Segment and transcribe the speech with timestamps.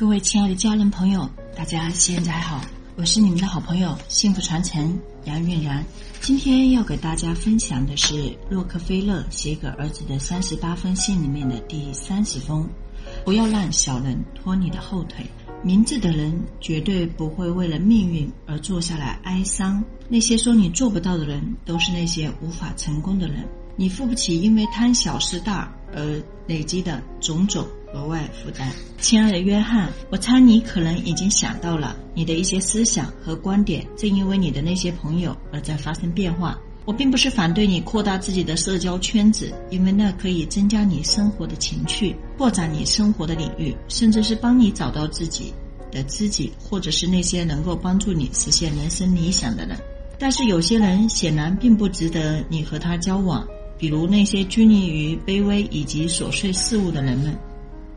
[0.00, 2.58] 各位亲爱的家人朋友，大家现在好，
[2.96, 5.84] 我是你们的好朋友幸福传承杨韵然。
[6.22, 12.66] 今天要给大家分享的是洛克菲勒写给儿子的三十八封信里面的第三十封：
[13.26, 15.26] 不要让小人拖你的后腿。
[15.62, 19.84] 明智的人绝对不会为了命运而坐下来哀伤。
[20.08, 23.46] 那些说你做不到的人，都是那些无法成功的人。
[23.76, 28.72] 你付不起因为贪小失大而累积的种种额外负担。
[28.98, 36.58] 亲爱的约翰，我猜你可能已经想到了，你的一些思想和观点正因为你的那些朋友而在发生变化。
[36.86, 45.52] 我并不是反对你扩大自己的社交圈子，因为那可以增加你生活的情趣，扩展你生活的领域，甚至是帮你找到自己
[45.92, 49.78] 的知己，或者是那些能够帮助你实现人生理想的人。
[50.18, 53.46] 但是有些人显然并不值得你和他交往，
[53.78, 57.38] 比如那些拘泥于卑微以及琐碎事物的人们。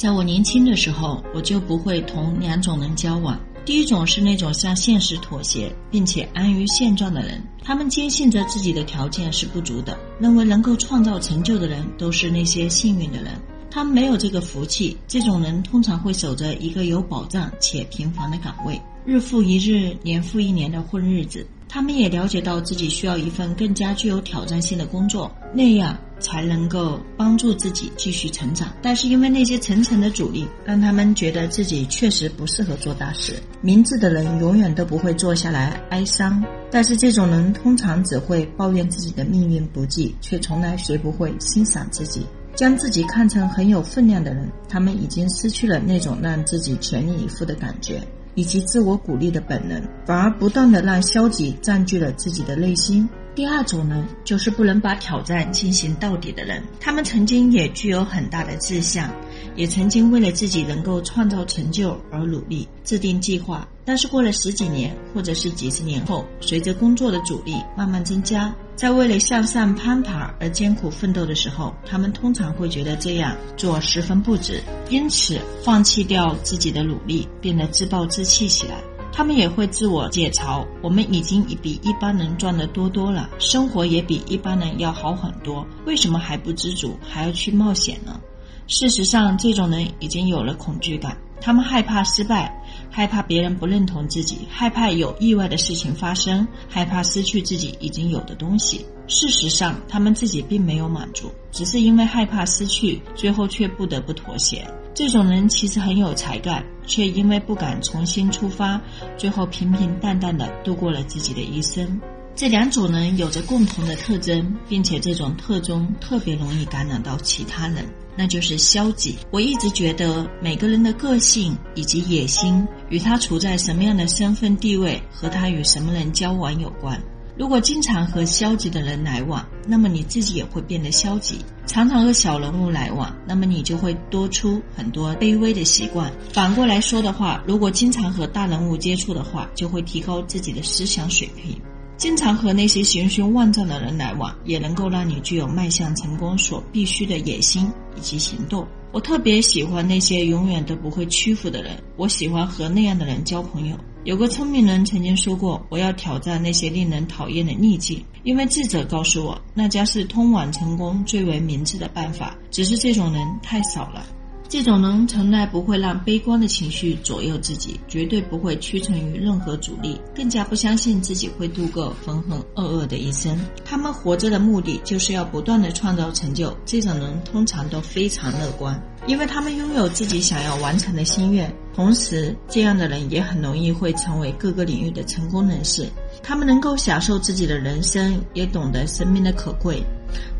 [0.00, 3.38] 在我年轻的时候，我就不会同两种人交往。
[3.66, 13.32] 第一种是那种向现实妥协并且安于现状的人，他们坚信着自己的条件是不足的，认为能够创造成就的人都是那些幸运的人。
[13.70, 21.46] 他们没有这个福气，这种人通常会守着一个有保障且平凡的岗位，日复一日、年复一年的混日子。
[21.72, 28.72] 他们也了解到自己需要一份更加具有挑战性的工作，那样才能够帮助自己继续成长。
[28.82, 33.34] 但是因为那些层层的阻力，让他们觉得自己确实不适合做大事。
[33.60, 44.50] 明智的人永远都不会坐下来哀伤，但是这种人通常只会抱怨自己的命运不济，却从来学不会欣赏自己，将自己看成很有分量的人。
[44.68, 48.02] 他们已经失去了那种让自己全力以赴的感觉。
[48.40, 53.06] 以及自我鼓励的本能，反而不断的让消极占据了自己的内心。
[53.34, 56.62] 第二种呢，就是不能把挑战进行到底的人。
[56.80, 59.10] 他们曾经也具有很大的志向，
[59.56, 63.68] 也曾经为了自己能够创造成就而努力，制定计划。
[63.84, 68.54] 但是过了十几年，或者是几十年后，随着工作的阻力慢慢增加。
[68.80, 78.76] 在为了向上攀爬而艰苦奋斗的时候，他们通常会觉得这样做十分不值，因此放弃掉自己的努力，变得自暴自弃起来。
[79.12, 88.18] 他们也会自我解嘲：“我们已经比一般人赚得多多了，生活也比一般人要好很多，为什么还不知足，还要去冒险呢？”
[88.66, 91.18] 事实上，这种人已经有了恐惧感。
[91.42, 92.59] 他们害怕失败，
[92.90, 98.84] 害怕别人不认同自己，害怕有意外的事情发生，害怕失去自己已经有的东西。
[99.06, 104.66] 事实上，他们自己并没有满足，只是因为害怕失去，最后却不得不妥协。
[104.92, 108.80] 这种人其实很有才干，却因为不敢重新出发，
[109.16, 112.00] 最后平平淡淡的度过了自己的一生。
[112.36, 117.84] 这两种人有着共同的特征，并且这种特征特别容易感染到其他人。
[118.16, 119.16] 那就是消极。
[119.30, 127.00] 我一直觉得每个人的个性以及野心与他处在什么样的身份地位和他与什么人交往有关。
[127.38, 136.12] 如果经常和消极的人来往，那么你自己也会变得消极；常常和小人物来往，那么你就会多出很多卑微的习惯。
[136.34, 141.58] 反过来说的话，如果经常和大人物接触的话，就会提高自己的思想水平。
[142.00, 148.66] 经常和那些雄心万丈的人来往，也能够让你具有迈向成功所必须的野心以及行动。
[148.90, 153.76] 我特别喜欢那些永远都不会屈服的人，我喜欢和那样的人交朋友。
[154.04, 162.34] 有个聪明人曾经说过：“我要挑战那些令人讨厌的逆境，因为智者告诉我，那将是通往成功最为明智的办法。
[162.50, 164.06] 只是这种人太少了。”
[164.50, 173.38] 这种人从来不会让悲观的情绪左右自己，绝对不会屈从于任何阻力，更加不相信自己会度过浑浑噩噩的一生。
[173.64, 176.52] 他们活着的目的就是要不断的创造成就。
[176.66, 178.76] 这种人通常都非常乐观，
[179.06, 181.48] 因为他们拥有自己想要完成的心愿。
[181.72, 185.88] 同时，这样的人也很容易会成为各个领域的成功人士。
[186.24, 189.80] 他们能够享受自己的人生，也懂得生命的可贵。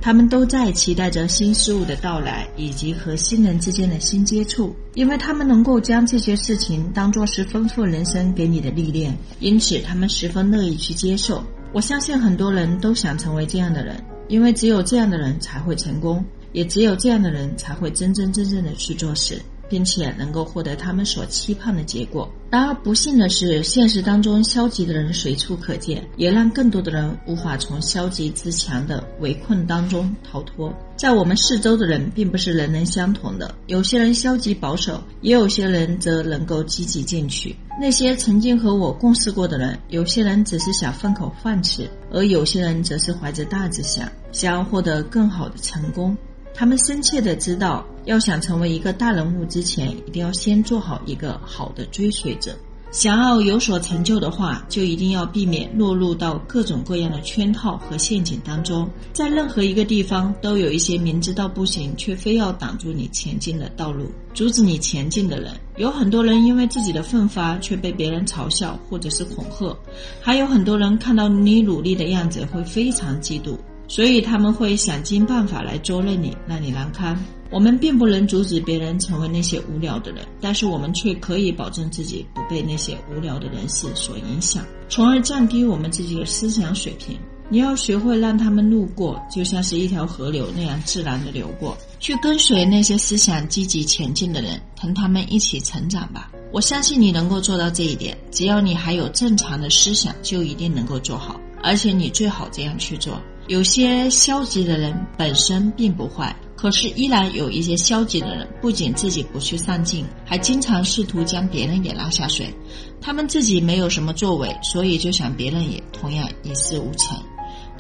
[0.01, 11.45] 他们都在期待着新事物的到来，以及和新人之间的新接触，因为他们能够将这些事情当作是丰富人生给你的历练，因此他们十分乐意去接受。
[11.73, 19.41] 我相信很多人都想成为这样的人，因为只有这样的人才会成功，也只有这样的人才会真真正正的去做事。
[19.71, 22.31] 并且能够获得他们所期盼的结果。
[22.51, 30.75] 然而不幸的是，现实当中消极的人随处可见，也让更多的人无法从消极自强的围困当中逃脱。
[30.97, 37.55] 在我们四周的人，并不是人人相同的，有些人消极保守，也有些人则能够积极进取。
[37.81, 46.17] 那些曾经和我共事过的人，有些人只是想混口饭吃，而有些人则是怀着大志向，想要获得更好的成功。
[46.61, 52.55] 他们深切的知道，要想成为一个大人物之前，一定要先做好一个好的追随者。
[52.91, 58.87] 想要有所成就的话，就一定要避免落入到各种各样的圈套和陷阱当中。
[59.11, 65.55] 在任何一个地方，都有一些明知道不行却非要挡住你前进的道路，阻止你前进的人。
[65.79, 69.75] 有很多人因为自己的奋发却被别人嘲笑或者是恐吓，
[70.21, 73.57] 还有很多人看到你努力的样子会非常嫉妒，
[73.91, 77.19] 所以他们会想尽办法来捉弄你，让你难堪。
[77.51, 87.19] 我们并不能阻止别人成为那些无聊的人，但是我们却可以保证自己不被那些无聊的人士所影响，从而降低我们自己的思想水平。
[87.49, 96.31] 你要学会让他们路过，就像是一条河流那样自然的流过，去跟随那些思想积极前进的人，同他们一起成长吧。
[96.53, 103.21] 我相信你能够做到这一点，只要你还有正常的思想，就一定能够做好，而且你最好这样去做。
[103.51, 106.33] 有些消极的人本身并不坏。
[106.55, 112.55] 可是，依然有一些消极的人，不仅自己不去上进，还经常试图将别人也拉下水。
[113.01, 117.21] 他们自己没有什么作为，所以就想别人也同样一事无成。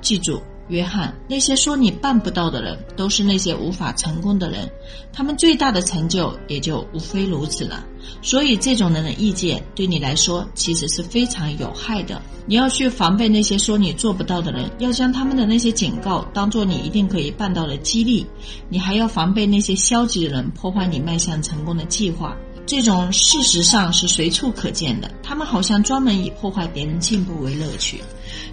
[0.02, 0.43] 记住。
[0.70, 4.70] 约翰，那些说你办不到的人，都是那些无法成功的人，
[5.12, 7.84] 他们最大的成就也就无非如此了。
[8.22, 12.22] 所以，这种人的意见对你来说其实是非常有害的。
[12.46, 18.26] 你要去防备那些说你做不到的人，要将他们的那些警告当做你一定可以办到的激励。
[18.69, 22.37] 你还要防备那些消极的人破坏你迈向成功的计划。
[22.70, 28.00] 这种事实上是随处可见的，他们好像专门以破坏别人进步为乐趣，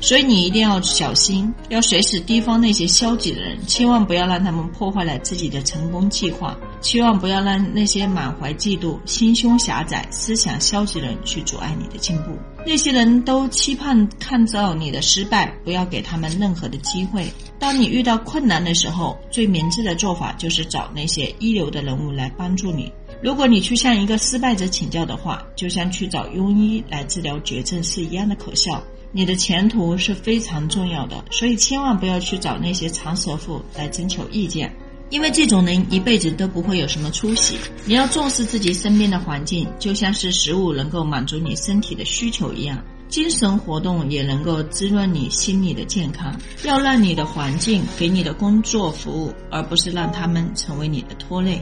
[0.01, 12.31] 所以你一定要小心，要随时提防那些消极的人，千万不要让他们破坏了自己的成功计划，千万不要让那些满怀嫉妒、心胸狭窄、思想消极的人去阻碍你的进步。
[12.65, 17.31] 那些人都期盼看到你的失败，不要给他们任何的机会。
[17.59, 22.91] 当你遇到困难的时候，最明智的做法就是找那些一流的人物来帮助你。
[23.21, 28.83] 如果你去向一个失败者请教的话，就像去找庸医来治疗绝症是一样的可笑。
[29.11, 34.71] 你的前途是非常重要的，所以千万不要去找那些长舌妇来征求意见，
[35.09, 37.57] 因为这种人一辈子都不会有什么出息。
[37.85, 42.83] 你要重视自己身边的环境，就像是食物能够满足你身体的需求一样。
[43.09, 46.35] 精神活动也能够滋润你心理的健康。
[46.63, 51.61] 要让你的环境给你的工作服务，而不是让他们成为你的拖累。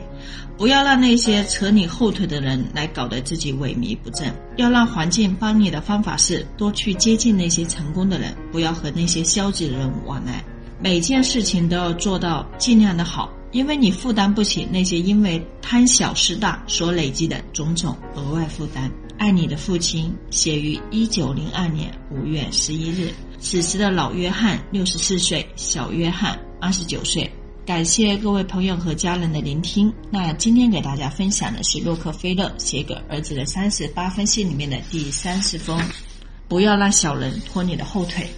[0.57, 4.33] 不要让那些扯你后腿的人来搞得自己萎靡不振。
[4.57, 10.43] 要让环境帮你的方法是多去接近那些成功的人，不要和那些消极的人往来。
[10.79, 18.91] 每件事情都要做到尽量的好，因为你负担不起那些因为贪小失大所累积的种种额外负担。
[19.17, 23.11] 爱你的父亲，写于一九零二年五月十一日。
[23.39, 27.29] 此时的老约翰六十四岁，小约翰二十九岁。
[27.65, 29.91] 感谢各位朋友和家人的聆听。
[30.11, 35.79] 那今天给大家分享的是洛克菲勒写给儿子的三十八封信里面的第三十封：
[36.47, 38.29] 不要让小人拖你的后腿。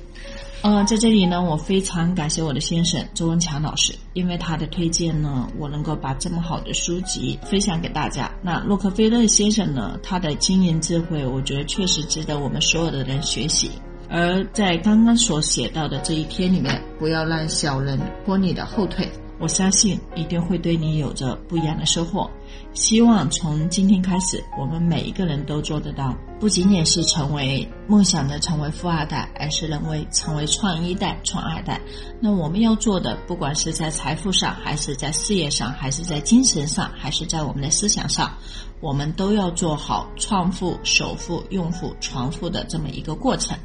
[0.64, 8.30] 呃，在这里呢，我非常感谢我的先生周文强老师，因为他的推荐呢，我能够把这么好的书籍分享给大家。
[8.42, 13.72] 那洛克菲勒先生呢，他的经营智慧，我觉得确实值得我们所有的人学习。
[14.10, 19.10] 而在刚刚所写到的这一篇里面，不要让小人拖你的后腿。
[19.40, 22.30] 我相信一定会对你有着不一样的收获。
[22.74, 31.80] 希望从今天开始，我们每一个人都做得到，不仅仅是成为梦想的成为富二代，而是能为成为创一代、创二代。
[32.20, 38.32] 那我们要做的，不管是在财富上，还是在事业上，还是在精神上，还是在我们的思想上，
[38.80, 43.58] 我们都要做好创富、首富、用富、传富的这么一个过程。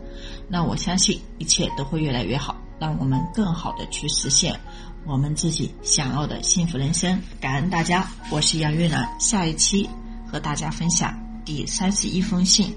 [0.48, 4.58] 那我相信一切都会越来越好，让我们更好的去实现。
[5.04, 9.88] 我们自己想要的幸福人生，感恩大家，我是杨玉兰，下一期
[10.30, 11.12] 和大家分享
[11.44, 12.72] 第三十一封信。